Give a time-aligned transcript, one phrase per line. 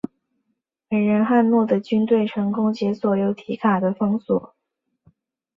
[0.89, 4.55] 伟人汉诺的军队成功解除由提卡的封锁。